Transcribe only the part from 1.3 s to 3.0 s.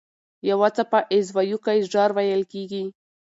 ويیکی ژر وېل کېږي.